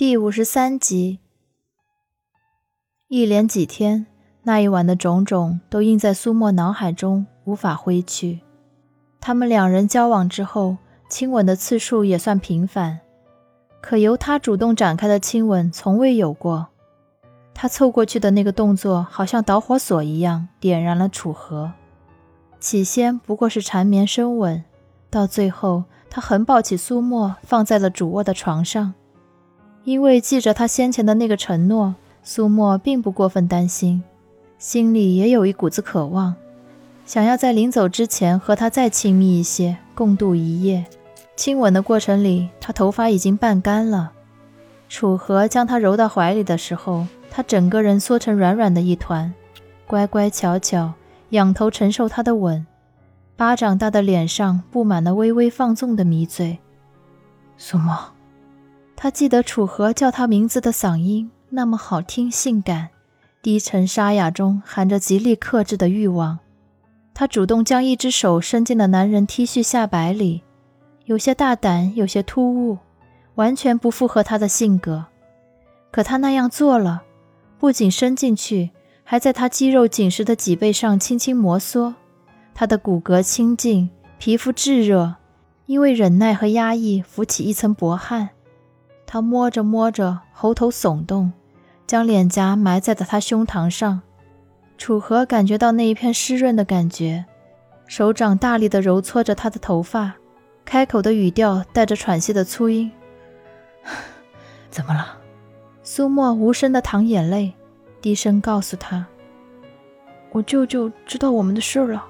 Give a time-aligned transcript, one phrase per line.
[0.00, 1.18] 第五十三集，
[3.08, 4.06] 一连几天，
[4.44, 8.40] 那一晚的种种都印在苏沫脑海中，无法挥去。
[9.20, 10.78] 他们两人交往之后，
[11.10, 13.00] 亲吻的次数也算频繁，
[13.82, 16.68] 可由他主动展开的亲吻从未有过。
[17.52, 21.74] 他凑过去的那个动作，好像导火索一样，点燃了楚河。
[22.58, 24.64] 起先不过是缠绵深吻，
[25.10, 28.94] 到最后，他横抱起苏沫，放在了主卧的床上。
[29.84, 34.02] 因为记着他先前的那个承诺，苏沫并不过分担心，
[34.58, 36.34] 心里也有一股子渴望，
[37.06, 40.84] 想要在临走之前和他再亲密一些，共度一夜。
[41.34, 44.12] 亲吻的过程里，他头发已经半干了。
[44.90, 49.32] 楚河将他揉到怀里的时候，他整个人缩成软软的一团，
[49.86, 50.92] 乖乖巧巧
[51.30, 52.66] 仰头承受他的吻，
[53.34, 56.58] 巴掌大的脸上布满了微微放纵的迷醉。
[57.56, 57.96] 苏沫。
[59.02, 62.90] 他记得楚河叫他名字的嗓音那么好听、性感，
[63.40, 66.38] 低沉沙哑中含着极力克制的欲望。
[67.14, 70.42] 他主动将一只手伸进了男人 T 恤下摆里，
[71.06, 72.76] 有些大胆，有些突兀，
[73.36, 75.06] 完全不符合他的性格。
[75.90, 77.04] 可他那样做了，
[77.58, 78.68] 不仅伸进去，
[79.02, 81.94] 还在他肌肉紧实的脊背上轻轻摩挲。
[82.52, 83.88] 他的骨骼清静，
[84.18, 85.14] 皮肤炙热，
[85.64, 88.28] 因为忍耐和压抑浮起一层薄汗。
[89.12, 91.32] 他摸着摸着，喉头耸动，
[91.84, 94.02] 将脸颊埋在了他胸膛上。
[94.78, 97.24] 楚河感觉到那一片湿润的感觉，
[97.88, 100.12] 手掌大力地揉搓着他的头发，
[100.64, 102.88] 开口的语调带着喘息的粗音
[104.70, 105.18] ：“怎么了？”
[105.82, 107.52] 苏沫无声地淌眼泪，
[108.00, 109.04] 低声告诉他
[110.30, 112.06] ：“我舅舅知道我们的事了。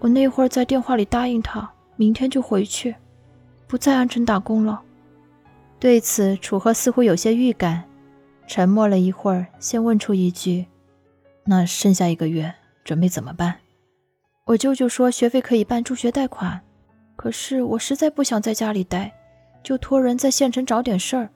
[0.00, 2.96] 我那会儿在电话里答应他，明天就回去，
[3.68, 4.82] 不在安城打工了。”
[5.80, 7.82] 对此，楚河似乎有些预感，
[8.46, 10.66] 沉默了一会儿，先问出一句
[11.44, 13.56] ：“那剩下一个月准备怎么办？”
[14.44, 16.60] 我舅舅说学费可以办助学贷款，
[17.16, 19.10] 可是我实在不想在家里待，
[19.62, 21.30] 就托人在县城找点事儿，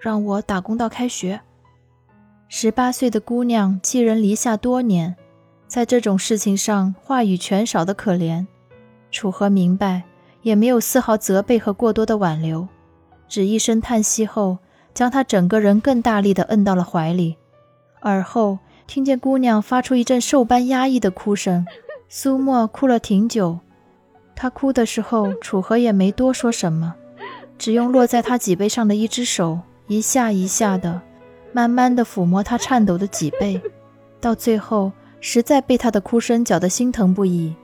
[0.00, 1.40] 让我打工到开学。
[2.48, 5.14] 十八岁的姑娘寄人篱下多年，
[5.68, 8.44] 在这种事情上话语权少得可怜。
[9.12, 10.02] 楚河明白，
[10.42, 12.66] 也没有丝毫责备和过多的挽留。
[13.28, 14.58] 只一声叹息后，
[14.92, 17.36] 将他整个人更大力地摁到了怀里，
[18.00, 21.66] 而后听见姑娘发出一阵兽般压抑的哭声。
[22.08, 23.58] 苏沫哭了挺久，
[24.36, 26.94] 她哭的时候，楚河也没多说什么，
[27.58, 29.58] 只用落在她脊背上的一只手，
[29.88, 31.00] 一下一下的，
[31.52, 33.60] 慢慢的抚摸她颤抖的脊背，
[34.20, 37.54] 到最后实在被她的哭声搅得心疼不已，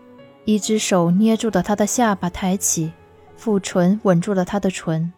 [0.47, 2.91] 一只手捏住了她的下巴抬起，
[3.39, 5.13] 抚唇吻住了她的唇。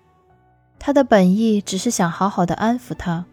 [0.85, 3.25] 他的本意只是想好好的安抚她，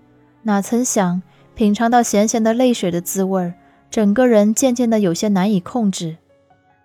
[0.44, 1.24] 哪曾想
[1.56, 3.56] 品尝到咸咸的泪水的滋味，
[3.90, 6.18] 整个人渐渐的有些难以控制。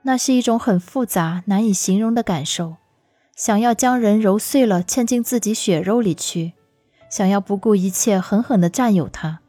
[0.04, 2.76] 那是一种很复杂、难以形容的感受，
[3.36, 6.54] 想要将人揉碎了嵌进自己血肉里去，
[7.10, 9.40] 想要不顾一切狠狠地占有他，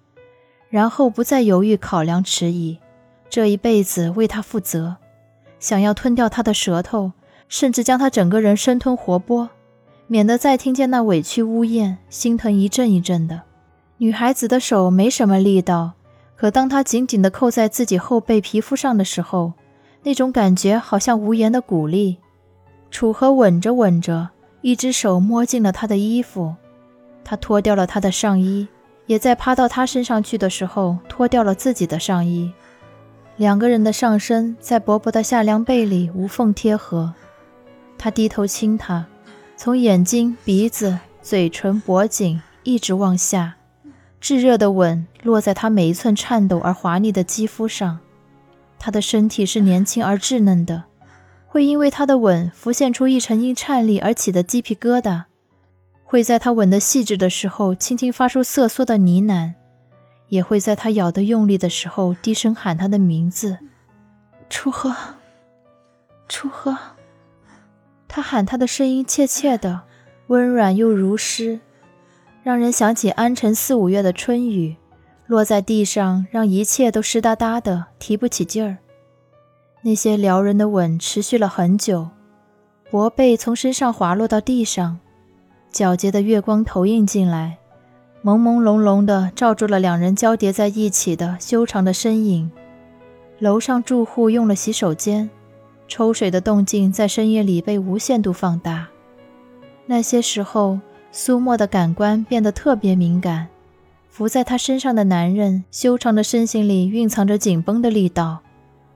[0.68, 2.80] 然后不再犹豫、考量、迟疑，
[3.30, 4.98] 这一辈子为他负责，
[5.62, 7.14] 想要吞掉他的舌头，
[7.48, 9.48] 甚至将他整个人生吞活剥。
[10.08, 13.42] 免得再听见那委屈呜咽，心疼一阵一阵的。
[13.98, 15.94] 女孩子的手没什么力道，
[16.36, 19.54] 可当她紧紧地扣在自己后背皮肤上的时候，
[20.04, 22.18] 那种感觉好像无言的鼓励。
[22.92, 24.30] 楚河吻着吻着，
[24.62, 26.54] 一只手摸进了她的衣服，
[27.24, 28.68] 他脱掉了她的上衣，
[29.08, 32.52] 也在趴到她身上去的时候脱掉了自己的上衣。
[33.38, 37.14] 两个人的上身在薄薄的夏凉被里无缝贴合，
[37.98, 39.06] 他低头亲她。
[39.58, 43.56] 从眼睛、鼻子、嘴唇、脖颈一直往下，
[44.20, 48.00] 炙热的吻落在他每一寸颤抖而滑腻的肌肤上。
[48.78, 50.84] 他的身体是年轻而稚嫩的，
[51.48, 55.24] 会因为他的吻浮现出一层因颤栗而起的鸡皮疙瘩，
[56.04, 59.54] 会在他吻得细致的时候轻轻发出瑟缩的呢喃，
[60.28, 63.58] 也会在他咬得用力的时候低声喊他的名字
[64.50, 64.94] ：“楚河，
[66.28, 66.78] 楚河。”
[68.16, 69.82] 他喊他的声音怯怯的，
[70.28, 71.60] 温软又如诗，
[72.44, 74.78] 让人想起安城四五月的春雨，
[75.28, 78.78] 落在地上，让一切都湿哒哒的，提不起劲儿。
[79.82, 82.08] 那些撩人的吻持续了很久，
[82.90, 84.98] 薄被从身上滑落到地上，
[85.74, 87.58] 皎洁的月光投映进来，
[88.24, 92.50] 朦朦胧胧的罩住了两人交叠在一起的修长的身影。
[93.40, 95.30] 楼上住户用了洗手间。
[95.88, 98.88] 抽水的动静在深夜里被无限度放大。
[99.86, 100.80] 那些时候，
[101.12, 103.48] 苏沫的感官变得特别敏感。
[104.10, 108.40] 伏在他身上的男人修长的身形里蕴藏着紧绷的力道，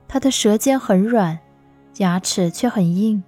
[0.08, 1.38] 他的舌尖很软，
[1.98, 3.22] 牙齿却很硬，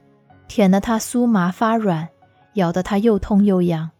[0.48, 2.08] 舔得他酥麻发软，
[2.54, 3.90] 咬得他又痛又痒。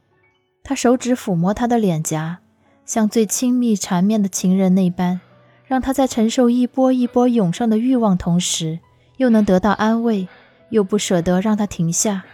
[0.65, 2.39] 他手指抚摸他的脸颊，
[2.87, 5.21] 像最亲密缠绵的情人那般，
[5.67, 8.79] 让他在承受一波一波涌上的欲望同时，
[9.17, 10.29] 又能得到安慰，
[10.71, 12.25] 又不舍得让他停下。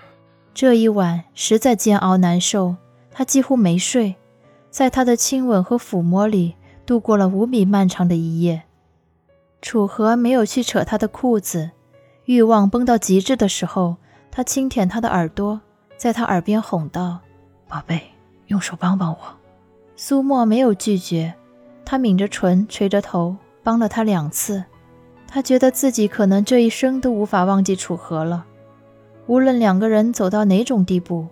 [0.55, 2.77] 这一晚实在煎熬难受，
[3.11, 4.17] 他几乎没睡。
[4.71, 6.55] 在他的亲吻和抚摸里
[6.85, 8.63] 度过了无比漫长的一夜。
[9.63, 11.71] 楚河没有去扯他的裤子，
[12.27, 13.97] 欲望崩到极致的时候，
[14.31, 15.61] 他轻舔他的耳朵，
[15.97, 17.19] 在他耳边哄道
[17.67, 18.01] ：“宝贝，
[18.47, 19.19] 用手帮帮我。”
[19.97, 21.35] 苏沫没有拒绝，
[21.85, 24.63] 他抿着唇，垂着头，帮了他两次。
[25.29, 28.47] 他觉得自己可能这一生都无法忘记楚河了。
[29.27, 31.29] 无论两个人走到哪种地步，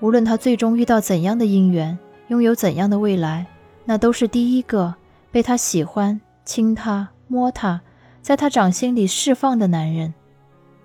[0.00, 1.98] 无论他最终遇到怎样的姻缘。
[2.28, 3.44] 拥有怎样的未来，
[3.84, 4.94] 那都是第一个
[5.30, 7.82] 被他喜欢、亲他、摸他，
[8.22, 10.14] 在他掌心里释放的男人。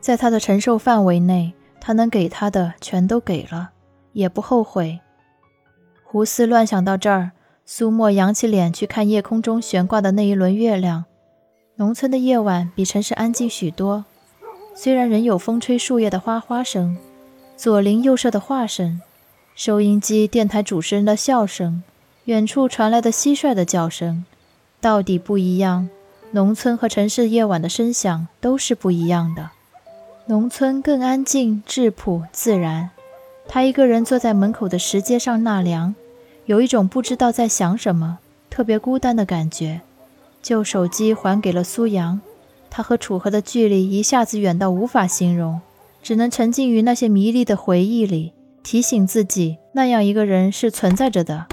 [0.01, 3.69] 在他的承受范围内，他能给他的全都给了，
[4.11, 4.99] 也不后悔。
[6.03, 7.31] 胡思乱想到这儿，
[7.65, 11.05] 苏沫扬起脸去看夜空中悬挂的那一轮月亮。
[11.79, 14.03] 农村的夜晚比城市安静许多，
[14.73, 16.97] 虽然仍有风吹树叶的哗哗声，
[17.55, 18.99] 左邻右舍的话声。
[19.53, 21.83] 收音机、电台主持人的笑声，
[22.25, 24.25] 远处传来的蟋蟀的叫声，
[24.81, 25.87] 到底不一样。
[26.31, 29.51] 农村和城市夜晚的声响都是不一样的。
[30.25, 32.89] 农村更安静、质朴、自然。
[33.47, 35.93] 他一个人坐在门口的石阶上纳凉，
[36.45, 38.17] 有一种不知道在想什么、
[38.49, 39.81] 特别孤单的感觉。
[40.47, 42.21] 旧手机还给了苏阳，
[42.69, 45.59] 他和楚河的距离一下子远到无法形容，
[46.01, 48.31] 只能沉浸于那些迷离的回忆里。
[48.63, 51.47] 提醒自己，那样一个人是存在着的。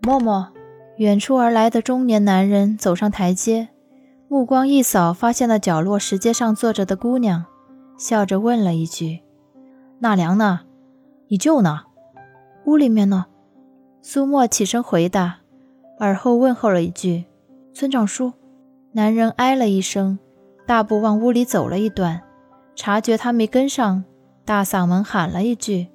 [0.00, 0.48] 默默，
[0.96, 3.68] 远处而来的中年男人走上台阶，
[4.26, 7.44] 目光一扫，发现了角落石阶上坐着的姑娘，
[7.98, 9.20] 笑着问了一句
[10.00, 10.60] ：“纳凉呢？
[11.28, 11.82] 你舅呢？
[12.64, 13.26] 屋里面呢？”
[14.00, 15.40] 苏沫起身回答，
[15.98, 17.26] 而后问候了一句
[17.80, 18.34] ：“村长叔。”
[18.92, 20.18] 男人哎了一声，
[20.66, 22.20] 大步往屋里走了一段，
[22.76, 24.04] 察觉他没跟上，
[24.44, 25.88] 大嗓门喊了一句。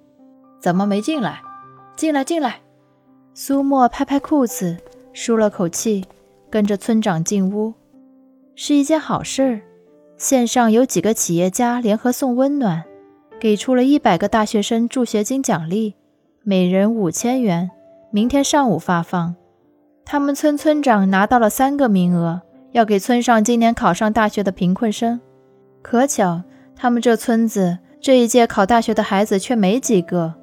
[0.60, 1.42] 怎么没进来？
[1.96, 2.62] 进来，进来！
[3.36, 4.78] 苏沫拍拍裤子，
[5.14, 6.04] 舒了口气，
[6.50, 7.76] 跟着村长进屋。
[8.56, 9.62] 是一件好事儿。
[10.18, 12.84] 县上有几个企业家联合送温暖，
[13.40, 15.94] 给出了一百个大学生助学金奖励，
[16.42, 17.70] 每人五千元，
[18.10, 19.36] 明天上午发放。
[20.06, 25.20] 他们村村长拿到了三个名额，要给村上今年考上大学的贫困生。
[25.82, 26.44] 可巧，
[26.76, 30.36] 他们这村子这一届考大学的孩子却没几个。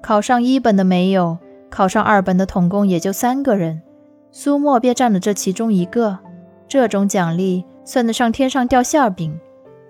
[0.00, 1.36] 考上一本的没有，
[1.68, 3.82] 考上二本的统共也就三个人，
[4.30, 6.20] 苏沫便占了这其中一个。
[6.68, 9.36] 这种奖励算得上天上掉馅饼，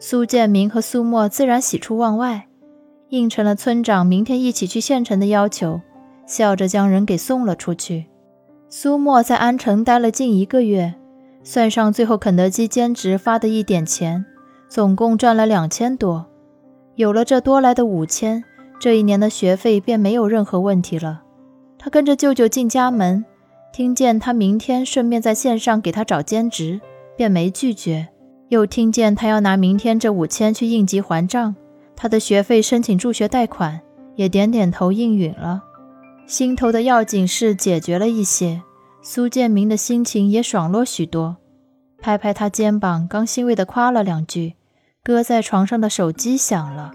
[0.01, 2.47] 苏建明和苏沫自然喜出望外，
[3.11, 5.83] 应承了村长明天一起去县城的要求，
[6.27, 8.07] 笑着将人给送了出去。
[8.71, 10.95] 苏沫在安城待了近一个月，
[11.43, 14.25] 算上最后肯德基兼职发的一点钱，
[14.69, 16.27] 总共赚了两千多。
[16.95, 18.45] 有了这多来的五千。
[18.81, 21.23] 这一年的学费便没有任何问题了。
[21.79, 23.25] 他跟着舅舅进家门，
[23.73, 26.81] 听见他明天顺便在线上给他找兼职，
[27.17, 28.07] 便没拒绝。
[28.51, 31.57] 又听见他要拿明天这五千去应急还账，
[31.97, 33.81] 他的学费申请助学贷款，
[34.15, 35.65] 也点点头应允了。
[36.29, 38.61] 心头的要紧事解决了一些，
[39.01, 41.39] 苏建明的心情也爽落许多，
[42.03, 44.55] 拍拍他肩膀，刚欣慰地夸了两句，
[45.03, 46.93] 搁在床上的手机响了。